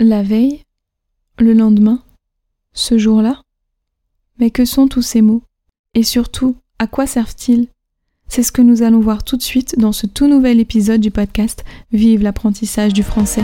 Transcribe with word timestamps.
La 0.00 0.22
veille 0.22 0.62
Le 1.40 1.54
lendemain 1.54 1.98
Ce 2.72 2.96
jour-là 2.98 3.42
Mais 4.38 4.52
que 4.52 4.64
sont 4.64 4.86
tous 4.86 5.02
ces 5.02 5.22
mots? 5.22 5.42
Et 5.94 6.04
surtout, 6.04 6.54
à 6.78 6.86
quoi 6.86 7.08
servent-ils? 7.08 7.66
C'est 8.28 8.44
ce 8.44 8.52
que 8.52 8.62
nous 8.62 8.84
allons 8.84 9.00
voir 9.00 9.24
tout 9.24 9.36
de 9.36 9.42
suite 9.42 9.76
dans 9.76 9.90
ce 9.90 10.06
tout 10.06 10.28
nouvel 10.28 10.60
épisode 10.60 11.00
du 11.00 11.10
podcast 11.10 11.64
Vive 11.90 12.22
l'apprentissage 12.22 12.92
du 12.92 13.02
français. 13.02 13.42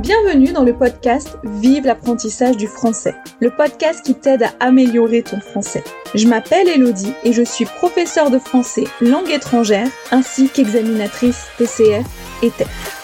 Bienvenue 0.00 0.54
dans 0.54 0.64
le 0.64 0.74
podcast 0.74 1.36
Vive 1.44 1.84
l'apprentissage 1.84 2.56
du 2.56 2.66
français, 2.66 3.14
le 3.40 3.50
podcast 3.50 4.02
qui 4.02 4.14
t'aide 4.14 4.44
à 4.44 4.54
améliorer 4.60 5.22
ton 5.22 5.40
français. 5.40 5.84
Je 6.14 6.26
m'appelle 6.26 6.68
Elodie 6.68 7.12
et 7.22 7.34
je 7.34 7.42
suis 7.42 7.66
professeure 7.66 8.30
de 8.30 8.38
français 8.38 8.84
langue 9.02 9.28
étrangère 9.28 9.88
ainsi 10.10 10.48
qu'examinatrice 10.48 11.48
TCF 11.58 12.06
et 12.42 12.48
TEF. 12.48 13.03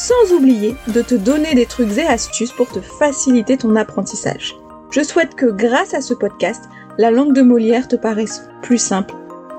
Sans 0.00 0.32
oublier 0.32 0.76
de 0.94 1.02
te 1.02 1.16
donner 1.16 1.56
des 1.56 1.66
trucs 1.66 1.98
et 1.98 2.06
astuces 2.06 2.52
pour 2.52 2.70
te 2.70 2.78
faciliter 2.80 3.56
ton 3.56 3.74
apprentissage. 3.74 4.54
Je 4.92 5.02
souhaite 5.02 5.34
que 5.34 5.46
grâce 5.46 5.92
à 5.92 6.00
ce 6.00 6.14
podcast, 6.14 6.68
la 6.98 7.10
langue 7.10 7.34
de 7.34 7.42
Molière 7.42 7.88
te 7.88 7.96
paraisse 7.96 8.48
plus 8.62 8.78
simple 8.78 9.12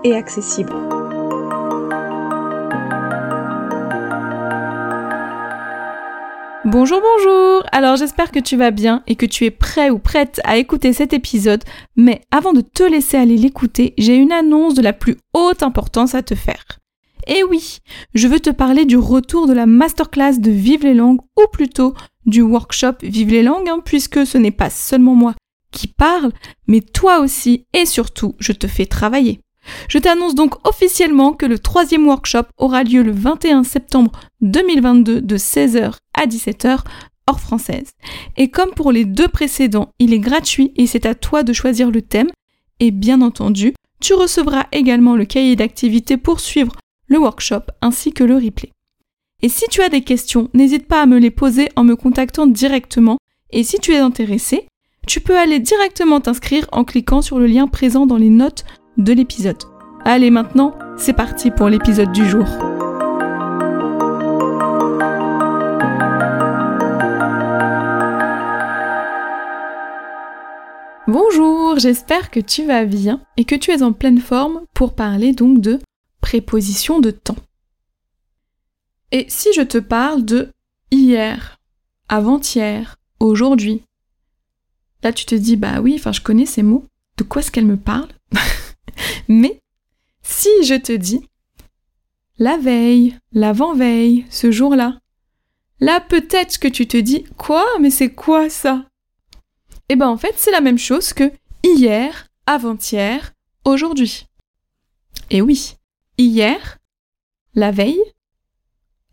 et 0.06 0.16
accessible. 0.16 0.72
Bonjour, 6.64 7.02
bonjour 7.02 7.66
Alors 7.74 7.98
j'espère 7.98 8.32
que 8.32 8.40
tu 8.40 8.56
vas 8.56 8.72
bien 8.72 9.04
et 9.08 9.18
que 9.18 9.26
tu 9.26 9.44
es 9.44 9.52
prêt 9.52 9.90
ou 9.90 10.00
prête 10.00 10.40
à 10.46 10.56
écouter 10.56 10.94
cet 10.94 11.12
épisode, 11.12 11.66
mais 11.98 12.22
avant 12.32 12.54
de 12.54 12.62
te 12.62 12.84
laisser 12.84 13.18
aller 13.18 13.36
l'écouter, 13.36 13.94
j'ai 13.98 14.16
une 14.16 14.32
annonce 14.32 14.74
de 14.74 14.82
la 14.82 14.94
plus 14.94 15.18
haute 15.34 15.64
importance 15.64 16.16
à 16.16 16.24
te 16.24 16.34
faire. 16.34 16.80
Et 17.30 17.44
oui, 17.44 17.78
je 18.16 18.28
veux 18.28 18.40
te 18.40 18.50
parler 18.50 18.86
du 18.86 18.98
retour 18.98 19.46
de 19.46 19.54
la 19.54 19.68
masterclass 19.68 20.40
de 20.40 20.50
Vive 20.50 20.84
les 20.84 20.96
langues, 20.96 21.22
ou 21.38 21.44
plutôt 21.52 21.94
du 22.26 22.42
workshop 22.42 22.94
Vive 23.04 23.30
les 23.30 23.44
langues, 23.44 23.70
hein, 23.70 23.82
puisque 23.86 24.26
ce 24.26 24.40
n'est 24.40 24.50
pas 24.50 24.72
seulement 24.72 25.14
moi 25.14 25.36
qui 25.72 25.88
parle, 25.88 26.32
mais 26.68 26.82
toi 26.82 27.20
aussi 27.20 27.68
et 27.74 27.86
surtout, 27.86 28.34
je 28.40 28.52
te 28.52 28.66
fais 28.66 28.88
travailler. 28.88 29.42
Je 29.90 30.00
t'annonce 30.00 30.34
donc 30.34 30.56
officiellement 30.68 31.34
que 31.34 31.46
le 31.46 31.60
troisième 31.60 32.08
workshop 32.08 32.46
aura 32.58 32.84
lieu 32.84 33.04
le 33.04 33.12
21 33.12 33.64
septembre 33.64 34.12
2022 34.42 35.22
de 35.22 35.38
16h 35.38 35.94
à 36.16 36.26
17h 36.26 36.80
hors 37.28 37.40
française. 37.40 37.92
Et 38.38 38.50
comme 38.50 38.72
pour 38.72 38.92
les 38.92 39.06
deux 39.06 39.28
précédents, 39.28 39.92
il 40.00 40.16
est 40.16 40.20
gratuit 40.20 40.74
et 40.78 40.88
c'est 40.88 41.06
à 41.06 41.14
toi 41.14 41.44
de 41.44 41.54
choisir 41.54 41.92
le 41.92 42.02
thème. 42.02 42.30
Et 42.80 42.90
bien 42.90 43.22
entendu, 43.22 43.76
tu 44.02 44.16
recevras 44.16 44.66
également 44.72 45.16
le 45.16 45.26
cahier 45.26 45.56
d'activité 45.56 46.18
pour 46.18 46.40
suivre 46.40 46.74
le 47.10 47.18
workshop 47.18 47.64
ainsi 47.82 48.14
que 48.14 48.24
le 48.24 48.36
replay. 48.36 48.72
Et 49.42 49.50
si 49.50 49.66
tu 49.70 49.82
as 49.82 49.90
des 49.90 50.02
questions, 50.02 50.50
n'hésite 50.54 50.88
pas 50.88 51.02
à 51.02 51.06
me 51.06 51.18
les 51.18 51.32
poser 51.32 51.70
en 51.76 51.84
me 51.84 51.96
contactant 51.96 52.48
directement. 52.48 53.18
Et 53.52 53.64
si 53.64 53.80
tu 53.80 53.94
es 53.94 53.98
intéressé, 53.98 54.68
tu 55.08 55.22
peux 55.22 55.38
aller 55.38 55.60
directement 55.60 56.22
t'inscrire 56.22 56.68
en 56.72 56.84
cliquant 56.84 57.22
sur 57.22 57.40
le 57.40 57.48
lien 57.48 57.68
présent 57.68 58.06
dans 58.06 58.18
les 58.18 58.30
notes 58.30 58.66
de 58.98 59.14
l'épisode. 59.14 59.64
Allez 60.06 60.30
maintenant, 60.30 60.76
c'est 60.98 61.14
parti 61.14 61.52
pour 61.52 61.68
l'épisode 61.68 62.12
du 62.12 62.28
jour. 62.28 62.46
Bonjour, 71.08 71.80
j'espère 71.80 72.30
que 72.30 72.40
tu 72.40 72.66
vas 72.66 72.86
bien 72.86 73.22
et 73.36 73.46
que 73.46 73.56
tu 73.56 73.72
es 73.72 73.82
en 73.82 73.94
pleine 73.94 74.20
forme 74.20 74.62
pour 74.76 74.94
parler 74.94 75.34
donc 75.34 75.60
de 75.60 75.80
préposition 76.22 77.00
de 77.00 77.12
temps. 77.12 77.38
Et 79.12 79.26
si 79.30 79.52
je 79.54 79.62
te 79.62 79.78
parle 79.78 80.24
de 80.24 80.52
hier, 80.92 81.60
avant-hier, 82.08 82.98
aujourd'hui, 83.20 83.84
là 85.04 85.12
tu 85.14 85.26
te 85.26 85.36
dis 85.36 85.56
bah 85.56 85.82
oui, 85.82 85.96
enfin 85.98 86.12
je 86.12 86.22
connais 86.22 86.46
ces 86.46 86.64
mots, 86.64 86.86
de 87.18 87.24
quoi 87.24 87.42
est-ce 87.42 87.52
qu'elle 87.52 87.66
me 87.66 87.78
parle? 87.78 88.10
Mais 89.28 89.60
si 90.22 90.50
je 90.64 90.76
te 90.76 90.92
dis 90.92 91.22
la 92.38 92.58
veille, 92.58 93.18
l'avant-veille, 93.32 94.26
ce 94.30 94.52
jour-là, 94.52 95.00
là 95.80 96.00
peut-être 96.00 96.60
que 96.60 96.68
tu 96.68 96.88
te 96.88 96.98
dis 96.98 97.26
quoi? 97.38 97.66
Mais 97.80 97.90
c'est 97.90 98.14
quoi 98.14 98.50
ça? 98.50 98.86
Eh 99.90 99.96
ben 99.96 100.08
en 100.08 100.18
fait 100.18 100.36
c'est 100.38 100.52
la 100.52 100.62
même 100.62 100.78
chose 100.78 101.14
que 101.14 101.32
hier, 101.64 102.28
avant-hier, 102.46 103.34
aujourd'hui. 103.66 104.28
Et 105.32 105.42
oui, 105.42 105.76
hier, 106.20 106.78
la 107.56 107.72
veille, 107.72 108.04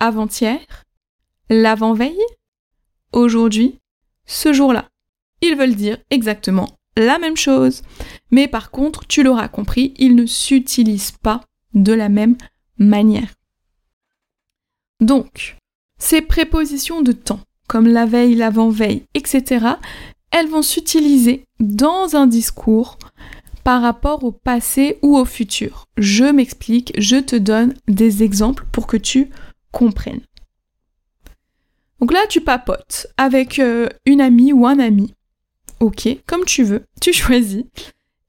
avant-hier, 0.00 0.59
l'avant-veille, 1.49 2.21
aujourd'hui, 3.12 3.78
ce 4.27 4.53
jour-là. 4.53 4.91
Ils 5.41 5.56
veulent 5.56 5.77
dire 5.77 5.99
exactement 6.11 6.69
la 6.97 7.19
même 7.19 7.37
chose. 7.37 7.83
Mais 8.31 8.49
par 8.49 8.71
contre, 8.71 9.06
tu 9.06 9.22
l'auras 9.22 9.49
compris, 9.49 9.95
ils 9.99 10.16
ne 10.16 10.27
s'utilisent 10.27 11.12
pas 11.12 11.43
de 11.75 11.93
la 11.93 12.09
même 12.09 12.37
manière. 12.78 13.34
Donc, 15.00 15.56
ces 15.99 16.22
prépositions 16.22 17.03
de 17.03 17.12
temps, 17.12 17.41
comme 17.69 17.87
la 17.87 18.06
veille, 18.06 18.34
l'avant-veille, 18.34 19.05
etc., 19.15 19.66
elles 20.31 20.49
vont 20.49 20.62
s'utiliser 20.62 21.45
dans 21.61 22.16
un 22.16 22.27
discours 22.27 22.99
par 23.66 23.82
rapport 23.82 24.22
au 24.22 24.31
passé 24.31 24.99
ou 25.03 25.19
au 25.19 25.25
futur. 25.25 25.88
Je 25.99 26.22
m'explique, 26.22 26.93
je 26.99 27.16
te 27.16 27.34
donne 27.34 27.75
des 27.88 28.22
exemples 28.22 28.65
pour 28.71 28.87
que 28.87 28.97
tu 28.97 29.28
comprennes. 29.72 30.21
Donc 31.99 32.12
là, 32.12 32.21
tu 32.28 32.41
papotes 32.41 33.09
avec 33.16 33.59
euh, 33.59 33.88
une 34.04 34.21
amie 34.21 34.53
ou 34.53 34.69
un 34.69 34.78
ami 34.78 35.16
ok, 35.81 36.09
comme 36.27 36.44
tu 36.44 36.62
veux, 36.62 36.84
tu 37.00 37.12
choisis, 37.12 37.65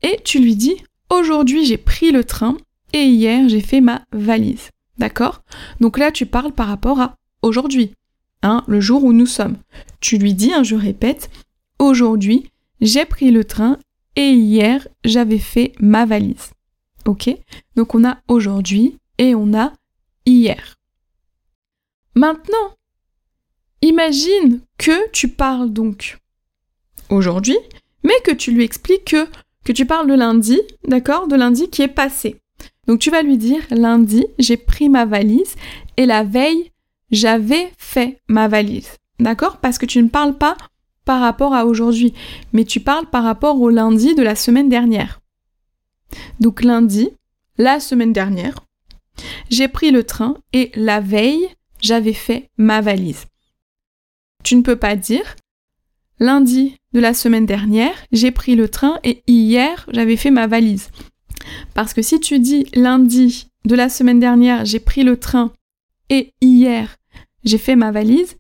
et 0.01 0.19
tu 0.23 0.39
lui 0.39 0.55
dis 0.55 0.75
aujourd'hui 1.09 1.65
j'ai 1.65 1.77
pris 1.77 2.11
le 2.11 2.23
train 2.23 2.57
et 2.93 3.05
hier 3.05 3.47
j'ai 3.47 3.61
fait 3.61 3.81
ma 3.81 4.01
valise. 4.11 4.71
D'accord? 4.97 5.43
Donc 5.79 5.99
là 5.99 6.11
tu 6.11 6.25
parles 6.25 6.51
par 6.51 6.67
rapport 6.67 6.99
à 6.99 7.15
aujourd'hui, 7.43 7.93
hein, 8.41 8.63
le 8.67 8.79
jour 8.79 9.03
où 9.03 9.13
nous 9.13 9.27
sommes. 9.27 9.57
Tu 9.99 10.17
lui 10.17 10.33
dis, 10.33 10.51
hein, 10.51 10.63
je 10.63 10.75
répète, 10.75 11.29
aujourd'hui 11.77 12.49
j'ai 12.81 13.05
pris 13.05 13.31
le 13.31 13.43
train 13.43 13.77
et 14.17 14.31
hier 14.31 14.85
j'avais 15.05 15.39
fait 15.39 15.71
ma 15.79 16.05
valise. 16.05 16.51
Ok? 17.05 17.29
Donc 17.77 17.95
on 17.95 18.03
a 18.03 18.17
aujourd'hui 18.27 18.97
et 19.17 19.33
on 19.33 19.53
a 19.53 19.71
hier. 20.25 20.75
Maintenant, 22.15 22.75
imagine 23.81 24.59
que 24.77 25.09
tu 25.11 25.29
parles 25.29 25.71
donc 25.71 26.17
aujourd'hui, 27.09 27.57
mais 28.03 28.19
que 28.25 28.31
tu 28.31 28.51
lui 28.51 28.63
expliques 28.63 29.05
que, 29.05 29.27
que 29.63 29.71
tu 29.71 29.85
parles 29.85 30.09
de 30.09 30.15
lundi, 30.15 30.59
d'accord? 30.85 31.27
De 31.27 31.35
lundi 31.35 31.69
qui 31.69 31.83
est 31.83 31.87
passé. 31.87 32.41
Donc 32.87 32.99
tu 32.99 33.11
vas 33.11 33.21
lui 33.21 33.37
dire 33.37 33.61
lundi, 33.69 34.25
j'ai 34.39 34.57
pris 34.57 34.89
ma 34.89 35.05
valise 35.05 35.55
et 35.95 36.05
la 36.05 36.23
veille, 36.23 36.71
j'avais 37.11 37.71
fait 37.77 38.19
ma 38.27 38.47
valise. 38.47 38.89
D'accord? 39.19 39.57
Parce 39.57 39.77
que 39.77 39.85
tu 39.85 40.01
ne 40.01 40.09
parles 40.09 40.37
pas 40.37 40.57
par 41.07 41.21
rapport 41.21 41.53
à 41.53 41.65
aujourd'hui, 41.65 42.13
mais 42.51 42.65
tu 42.65 42.81
parles 42.81 43.09
par 43.09 43.23
rapport 43.23 43.59
au 43.61 43.69
lundi 43.69 44.13
de 44.13 44.21
la 44.21 44.35
semaine 44.35 44.67
dernière. 44.67 45.21
Donc 46.41 46.63
lundi, 46.63 47.09
la 47.57 47.79
semaine 47.79 48.11
dernière, 48.11 48.65
j'ai 49.49 49.69
pris 49.69 49.89
le 49.89 50.03
train 50.03 50.35
et 50.51 50.69
la 50.75 50.99
veille, 50.99 51.47
j'avais 51.79 52.13
fait 52.13 52.49
ma 52.57 52.81
valise. 52.81 53.25
Tu 54.43 54.57
ne 54.57 54.61
peux 54.61 54.75
pas 54.75 54.97
dire 54.97 55.37
lundi 56.19 56.75
de 56.93 56.99
la 56.99 57.13
semaine 57.13 57.45
dernière, 57.45 57.95
j'ai 58.11 58.31
pris 58.31 58.55
le 58.55 58.67
train 58.67 58.99
et 59.05 59.23
hier, 59.27 59.85
j'avais 59.91 60.17
fait 60.17 60.31
ma 60.31 60.45
valise. 60.45 60.89
Parce 61.73 61.93
que 61.93 62.01
si 62.01 62.19
tu 62.19 62.39
dis 62.39 62.65
lundi 62.73 63.47
de 63.63 63.75
la 63.75 63.87
semaine 63.87 64.19
dernière, 64.19 64.65
j'ai 64.65 64.81
pris 64.81 65.03
le 65.03 65.17
train 65.17 65.53
et 66.09 66.33
hier, 66.41 66.97
j'ai 67.45 67.57
fait 67.57 67.77
ma 67.77 67.91
valise, 67.91 68.35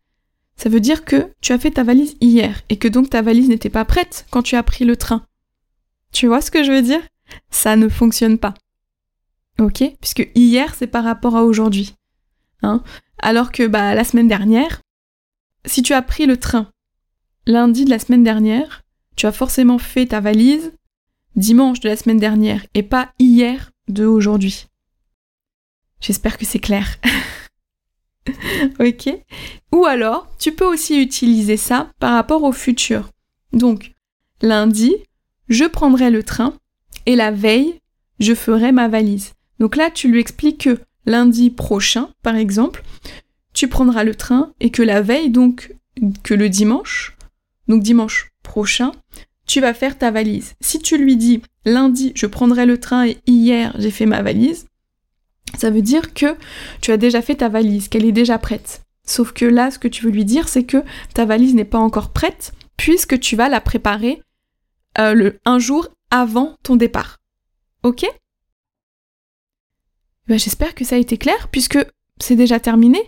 ça 0.57 0.69
veut 0.69 0.79
dire 0.79 1.05
que 1.05 1.31
tu 1.39 1.53
as 1.53 1.59
fait 1.59 1.71
ta 1.71 1.83
valise 1.83 2.17
hier 2.19 2.61
et 2.69 2.77
que 2.77 2.87
donc 2.87 3.09
ta 3.09 3.21
valise 3.21 3.47
n'était 3.47 3.69
pas 3.69 3.85
prête 3.85 4.25
quand 4.31 4.41
tu 4.41 4.55
as 4.55 4.63
pris 4.63 4.85
le 4.85 4.97
train. 4.97 5.25
Tu 6.11 6.27
vois 6.27 6.41
ce 6.41 6.51
que 6.51 6.63
je 6.63 6.71
veux 6.71 6.81
dire? 6.81 7.01
Ça 7.51 7.75
ne 7.75 7.89
fonctionne 7.89 8.39
pas. 8.39 8.55
Ok? 9.59 9.83
Puisque 10.01 10.29
hier, 10.35 10.73
c'est 10.75 10.87
par 10.87 11.03
rapport 11.03 11.35
à 11.35 11.43
aujourd'hui. 11.43 11.95
Hein? 12.63 12.83
Alors 13.19 13.51
que 13.51 13.67
bah, 13.67 13.93
la 13.93 14.03
semaine 14.03 14.27
dernière, 14.27 14.81
si 15.65 15.83
tu 15.83 15.93
as 15.93 16.01
pris 16.01 16.25
le 16.25 16.37
train 16.37 16.71
lundi 17.45 17.85
de 17.85 17.89
la 17.89 17.99
semaine 17.99 18.23
dernière, 18.23 18.83
tu 19.15 19.25
as 19.25 19.31
forcément 19.31 19.77
fait 19.77 20.07
ta 20.07 20.19
valise 20.19 20.73
dimanche 21.35 21.79
de 21.79 21.89
la 21.89 21.95
semaine 21.95 22.19
dernière 22.19 22.65
et 22.73 22.83
pas 22.83 23.11
hier 23.19 23.71
de 23.87 24.05
aujourd'hui. 24.05 24.67
J'espère 26.01 26.37
que 26.37 26.45
c'est 26.45 26.59
clair. 26.59 26.97
ok 28.79 29.09
Ou 29.71 29.85
alors, 29.85 30.27
tu 30.39 30.51
peux 30.51 30.65
aussi 30.65 31.01
utiliser 31.01 31.57
ça 31.57 31.91
par 31.99 32.13
rapport 32.13 32.43
au 32.43 32.51
futur. 32.51 33.09
Donc, 33.53 33.93
lundi, 34.41 34.95
je 35.49 35.65
prendrai 35.65 36.09
le 36.09 36.23
train 36.23 36.53
et 37.05 37.15
la 37.15 37.31
veille, 37.31 37.79
je 38.19 38.33
ferai 38.33 38.71
ma 38.71 38.87
valise. 38.87 39.33
Donc 39.59 39.75
là, 39.75 39.89
tu 39.89 40.09
lui 40.09 40.19
expliques 40.19 40.65
que 40.65 40.79
lundi 41.05 41.49
prochain, 41.49 42.09
par 42.21 42.35
exemple, 42.35 42.83
tu 43.53 43.67
prendras 43.67 44.03
le 44.03 44.15
train 44.15 44.53
et 44.59 44.69
que 44.69 44.83
la 44.83 45.01
veille, 45.01 45.29
donc 45.29 45.73
que 46.23 46.33
le 46.33 46.49
dimanche, 46.49 47.17
donc 47.67 47.81
dimanche 47.81 48.31
prochain, 48.43 48.91
tu 49.47 49.61
vas 49.61 49.73
faire 49.73 49.97
ta 49.97 50.11
valise. 50.11 50.53
Si 50.61 50.79
tu 50.79 50.97
lui 50.97 51.15
dis 51.15 51.41
lundi, 51.65 52.11
je 52.15 52.27
prendrai 52.27 52.65
le 52.65 52.79
train 52.79 53.07
et 53.07 53.17
hier, 53.25 53.73
j'ai 53.79 53.91
fait 53.91 54.05
ma 54.05 54.21
valise, 54.21 54.67
ça 55.55 55.69
veut 55.69 55.81
dire 55.81 56.13
que 56.13 56.35
tu 56.81 56.91
as 56.91 56.97
déjà 56.97 57.21
fait 57.21 57.35
ta 57.35 57.49
valise, 57.49 57.87
qu'elle 57.87 58.05
est 58.05 58.11
déjà 58.11 58.37
prête. 58.37 58.81
Sauf 59.05 59.31
que 59.31 59.45
là, 59.45 59.71
ce 59.71 59.79
que 59.79 59.87
tu 59.87 60.03
veux 60.03 60.11
lui 60.11 60.25
dire, 60.25 60.49
c'est 60.49 60.63
que 60.63 60.83
ta 61.13 61.25
valise 61.25 61.55
n'est 61.55 61.65
pas 61.65 61.79
encore 61.79 62.11
prête, 62.11 62.53
puisque 62.75 63.19
tu 63.19 63.35
vas 63.35 63.49
la 63.49 63.61
préparer 63.61 64.21
euh, 64.99 65.31
un 65.45 65.59
jour 65.59 65.87
avant 66.11 66.55
ton 66.63 66.75
départ. 66.75 67.17
Ok? 67.83 68.05
Ben, 70.27 70.37
J'espère 70.37 70.75
que 70.75 70.83
ça 70.83 70.95
a 70.95 70.99
été 70.99 71.17
clair, 71.17 71.47
puisque 71.51 71.79
c'est 72.19 72.35
déjà 72.35 72.59
terminé. 72.59 72.99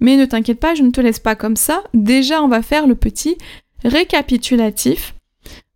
Mais 0.00 0.16
ne 0.16 0.26
t'inquiète 0.26 0.60
pas, 0.60 0.76
je 0.76 0.82
ne 0.82 0.90
te 0.90 1.00
laisse 1.00 1.18
pas 1.18 1.34
comme 1.34 1.56
ça. 1.56 1.82
Déjà, 1.92 2.42
on 2.42 2.48
va 2.48 2.62
faire 2.62 2.86
le 2.86 2.94
petit 2.94 3.36
récapitulatif. 3.84 5.14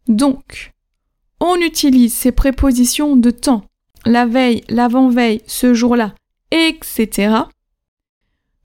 Donc, 0.07 0.73
on 1.41 1.57
utilise 1.57 2.15
ces 2.15 2.31
prépositions 2.31 3.17
de 3.17 3.31
temps, 3.31 3.65
la 4.05 4.27
veille, 4.27 4.65
l'avant-veille, 4.69 5.43
ce 5.47 5.75
jour-là, 5.75 6.15
etc., 6.51 7.35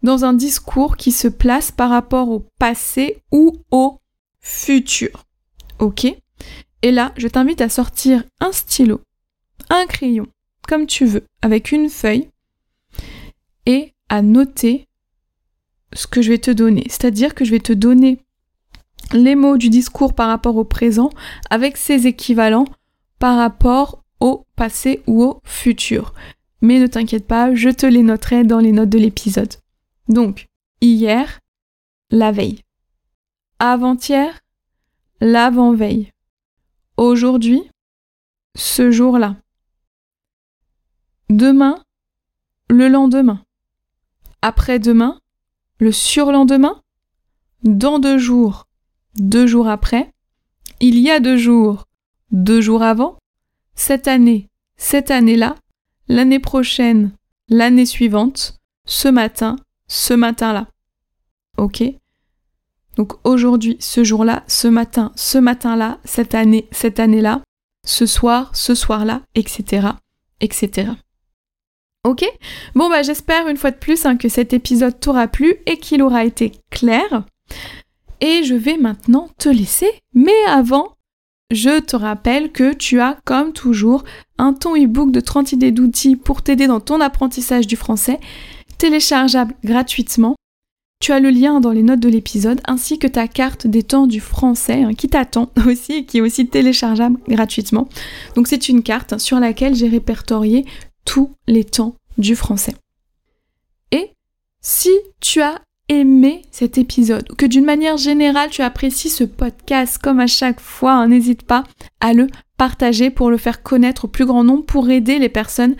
dans 0.03 0.25
un 0.25 0.33
discours 0.33 0.97
qui 0.97 1.11
se 1.11 1.27
place 1.27 1.71
par 1.71 1.89
rapport 1.89 2.29
au 2.29 2.47
passé 2.59 3.23
ou 3.31 3.53
au 3.71 3.99
futur. 4.39 5.25
Ok? 5.79 6.05
Et 6.83 6.91
là, 6.91 7.13
je 7.17 7.27
t'invite 7.27 7.61
à 7.61 7.69
sortir 7.69 8.23
un 8.39 8.51
stylo, 8.51 9.01
un 9.69 9.85
crayon, 9.85 10.27
comme 10.67 10.85
tu 10.85 11.05
veux, 11.05 11.25
avec 11.41 11.71
une 11.71 11.89
feuille, 11.89 12.29
et 13.65 13.93
à 14.09 14.21
noter 14.21 14.87
ce 15.93 16.07
que 16.07 16.21
je 16.21 16.29
vais 16.29 16.37
te 16.37 16.51
donner. 16.51 16.83
C'est-à-dire 16.89 17.33
que 17.33 17.45
je 17.45 17.51
vais 17.51 17.59
te 17.59 17.73
donner 17.73 18.19
les 19.13 19.35
mots 19.35 19.57
du 19.57 19.69
discours 19.69 20.13
par 20.13 20.27
rapport 20.27 20.55
au 20.57 20.63
présent 20.63 21.09
avec 21.49 21.77
ses 21.77 22.07
équivalents 22.07 22.65
par 23.19 23.37
rapport 23.37 24.03
au 24.19 24.45
passé 24.55 25.03
ou 25.07 25.23
au 25.23 25.41
futur. 25.43 26.13
Mais 26.61 26.79
ne 26.79 26.87
t'inquiète 26.87 27.27
pas, 27.27 27.53
je 27.53 27.69
te 27.69 27.85
les 27.85 28.03
noterai 28.03 28.43
dans 28.43 28.59
les 28.59 28.71
notes 28.71 28.89
de 28.89 28.97
l'épisode. 28.97 29.53
Donc, 30.07 30.47
hier, 30.81 31.39
la 32.09 32.31
veille. 32.31 32.61
Avant-hier, 33.59 34.39
l'avant-veille. 35.19 36.11
Aujourd'hui, 36.97 37.61
ce 38.55 38.91
jour-là. 38.91 39.35
Demain, 41.29 41.83
le 42.69 42.87
lendemain. 42.87 43.43
Après-demain, 44.41 45.19
le 45.79 45.91
surlendemain. 45.91 46.81
Dans 47.63 47.99
deux 47.99 48.17
jours, 48.17 48.67
deux 49.15 49.47
jours 49.47 49.67
après, 49.67 50.13
il 50.79 50.99
y 50.99 51.09
a 51.09 51.19
deux 51.19 51.37
jours, 51.37 51.85
deux 52.31 52.61
jours 52.61 52.83
avant, 52.83 53.17
cette 53.77 54.07
année, 54.07 54.49
cette 54.75 55.11
année-là, 55.11 55.55
l'année 56.09 56.39
prochaine, 56.39 57.11
l'année 57.47 57.85
suivante, 57.85 58.57
ce 58.85 59.07
matin, 59.07 59.55
ce 59.87 60.13
matin-là. 60.13 60.67
Ok? 61.57 61.83
Donc 62.97 63.13
aujourd'hui, 63.23 63.77
ce 63.79 64.03
jour-là, 64.03 64.43
ce 64.47 64.67
matin, 64.67 65.13
ce 65.15 65.37
matin-là, 65.37 65.99
cette 66.03 66.33
année, 66.35 66.67
cette 66.71 66.99
année-là, 66.99 67.41
ce 67.85 68.05
soir, 68.05 68.53
ce 68.55 68.75
soir-là, 68.75 69.21
etc. 69.35 69.87
etc. 70.41 70.91
Ok? 72.03 72.25
Bon 72.73 72.89
bah 72.89 73.03
j'espère 73.03 73.47
une 73.47 73.57
fois 73.57 73.71
de 73.71 73.77
plus 73.77 74.05
hein, 74.05 74.17
que 74.17 74.27
cet 74.27 74.53
épisode 74.53 74.99
t'aura 74.99 75.27
plu 75.27 75.55
et 75.67 75.77
qu'il 75.77 76.01
aura 76.01 76.25
été 76.25 76.51
clair. 76.71 77.25
Et 78.21 78.43
je 78.43 78.55
vais 78.55 78.77
maintenant 78.77 79.29
te 79.37 79.49
laisser. 79.49 79.91
Mais 80.15 80.43
avant, 80.47 80.96
je 81.51 81.79
te 81.79 81.95
rappelle 81.95 82.51
que 82.51 82.73
tu 82.73 82.99
as, 82.99 83.17
comme 83.23 83.53
toujours, 83.53 84.03
un 84.37 84.53
ton 84.53 84.75
e-book 84.75 85.11
de 85.11 85.19
30 85.19 85.53
idées 85.53 85.71
d'outils 85.71 86.15
pour 86.15 86.41
t'aider 86.41 86.67
dans 86.67 86.79
ton 86.79 86.99
apprentissage 86.99 87.67
du 87.67 87.75
français, 87.75 88.19
téléchargeable 88.77 89.55
gratuitement. 89.63 90.35
Tu 90.99 91.11
as 91.11 91.19
le 91.19 91.29
lien 91.29 91.59
dans 91.59 91.71
les 91.71 91.83
notes 91.83 91.99
de 91.99 92.09
l'épisode 92.09 92.59
ainsi 92.65 92.97
que 92.97 93.07
ta 93.07 93.27
carte 93.27 93.67
des 93.67 93.83
temps 93.83 94.07
du 94.07 94.19
français 94.19 94.83
hein, 94.83 94.93
qui 94.93 95.07
t'attend 95.07 95.51
aussi 95.67 95.93
et 95.93 96.05
qui 96.05 96.17
est 96.17 96.21
aussi 96.21 96.47
téléchargeable 96.47 97.19
gratuitement. 97.27 97.87
Donc 98.35 98.47
c'est 98.47 98.67
une 98.67 98.83
carte 98.83 99.19
sur 99.19 99.39
laquelle 99.39 99.75
j'ai 99.75 99.87
répertorié 99.87 100.65
tous 101.05 101.31
les 101.47 101.63
temps 101.63 101.95
du 102.17 102.35
français. 102.35 102.73
Et 103.91 104.11
si 104.61 104.91
tu 105.21 105.41
as 105.41 105.61
aimé 105.89 106.41
cet 106.51 106.77
épisode, 106.77 107.27
ou 107.31 107.35
que 107.35 107.45
d'une 107.45 107.65
manière 107.65 107.97
générale 107.97 108.49
tu 108.49 108.61
apprécies 108.61 109.09
ce 109.09 109.23
podcast 109.23 109.97
comme 109.97 110.19
à 110.19 110.27
chaque 110.27 110.59
fois, 110.59 110.93
hein, 110.93 111.07
n'hésite 111.07 111.43
pas 111.43 111.63
à 111.99 112.13
le 112.13 112.27
partager 112.57 113.09
pour 113.09 113.29
le 113.29 113.37
faire 113.37 113.63
connaître 113.63 114.05
au 114.05 114.07
plus 114.07 114.25
grand 114.25 114.43
nombre, 114.43 114.65
pour 114.65 114.89
aider 114.89 115.19
les 115.19 115.29
personnes 115.29 115.75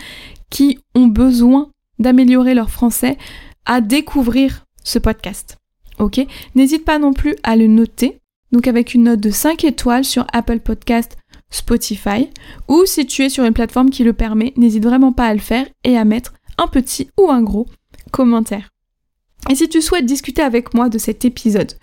qui 0.49 0.79
ont 0.95 1.07
besoin 1.07 1.71
d'améliorer 1.99 2.53
leur 2.53 2.69
français 2.69 3.17
à 3.65 3.81
découvrir 3.81 4.65
ce 4.83 4.99
podcast. 4.99 5.57
Ok? 5.99 6.25
N'hésite 6.55 6.85
pas 6.85 6.99
non 6.99 7.13
plus 7.13 7.35
à 7.43 7.55
le 7.55 7.67
noter, 7.67 8.19
donc 8.51 8.67
avec 8.67 8.93
une 8.93 9.03
note 9.03 9.19
de 9.19 9.31
5 9.31 9.63
étoiles 9.63 10.05
sur 10.05 10.25
Apple 10.31 10.59
Podcast, 10.59 11.17
Spotify, 11.49 12.29
ou 12.67 12.85
si 12.85 13.05
tu 13.05 13.23
es 13.23 13.29
sur 13.29 13.43
une 13.43 13.53
plateforme 13.53 13.89
qui 13.89 14.03
le 14.03 14.13
permet, 14.13 14.53
n'hésite 14.57 14.83
vraiment 14.83 15.11
pas 15.11 15.25
à 15.25 15.33
le 15.33 15.39
faire 15.39 15.65
et 15.83 15.97
à 15.97 16.05
mettre 16.05 16.33
un 16.57 16.67
petit 16.67 17.09
ou 17.17 17.29
un 17.29 17.41
gros 17.41 17.67
commentaire. 18.11 18.69
Et 19.49 19.55
si 19.55 19.69
tu 19.69 19.81
souhaites 19.81 20.05
discuter 20.05 20.41
avec 20.41 20.73
moi 20.73 20.89
de 20.89 20.97
cet 20.97 21.25
épisode 21.25 21.73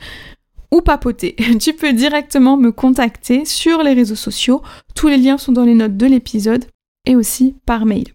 ou 0.71 0.81
papoter, 0.81 1.37
tu 1.61 1.73
peux 1.73 1.93
directement 1.93 2.57
me 2.57 2.73
contacter 2.73 3.45
sur 3.45 3.83
les 3.83 3.95
réseaux 3.95 4.15
sociaux. 4.15 4.63
Tous 4.95 5.09
les 5.09 5.17
liens 5.17 5.39
sont 5.39 5.53
dans 5.53 5.65
les 5.65 5.75
notes 5.75 5.97
de 5.97 6.07
l'épisode 6.07 6.65
et 7.07 7.17
aussi 7.17 7.55
par 7.67 7.87
mail. 7.87 8.07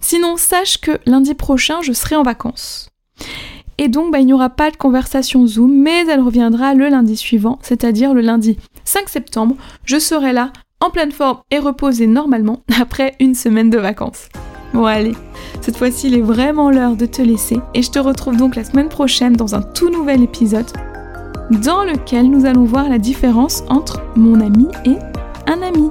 Sinon, 0.00 0.36
sache 0.36 0.80
que 0.80 0.98
lundi 1.06 1.34
prochain, 1.34 1.82
je 1.82 1.92
serai 1.92 2.16
en 2.16 2.22
vacances. 2.22 2.88
Et 3.78 3.88
donc, 3.88 4.12
bah, 4.12 4.20
il 4.20 4.26
n'y 4.26 4.32
aura 4.32 4.50
pas 4.50 4.70
de 4.70 4.76
conversation 4.76 5.46
Zoom, 5.46 5.72
mais 5.72 6.06
elle 6.06 6.20
reviendra 6.20 6.74
le 6.74 6.88
lundi 6.88 7.16
suivant, 7.16 7.58
c'est-à-dire 7.62 8.14
le 8.14 8.20
lundi 8.20 8.58
5 8.84 9.08
septembre. 9.08 9.56
Je 9.84 9.98
serai 9.98 10.32
là, 10.32 10.52
en 10.80 10.90
pleine 10.90 11.12
forme 11.12 11.40
et 11.50 11.58
reposée 11.58 12.06
normalement, 12.06 12.62
après 12.80 13.14
une 13.20 13.34
semaine 13.34 13.70
de 13.70 13.78
vacances. 13.78 14.28
Bon 14.72 14.86
allez, 14.86 15.16
cette 15.60 15.76
fois-ci 15.76 16.08
il 16.08 16.14
est 16.14 16.22
vraiment 16.22 16.70
l'heure 16.70 16.96
de 16.96 17.06
te 17.06 17.22
laisser 17.22 17.60
et 17.74 17.82
je 17.82 17.90
te 17.90 17.98
retrouve 17.98 18.36
donc 18.36 18.54
la 18.54 18.64
semaine 18.64 18.88
prochaine 18.88 19.32
dans 19.32 19.54
un 19.54 19.62
tout 19.62 19.90
nouvel 19.90 20.22
épisode 20.22 20.70
dans 21.50 21.82
lequel 21.82 22.30
nous 22.30 22.46
allons 22.46 22.64
voir 22.64 22.88
la 22.88 22.98
différence 22.98 23.64
entre 23.68 24.00
mon 24.14 24.40
ami 24.40 24.68
et 24.84 24.96
un 25.48 25.62
ami. 25.62 25.90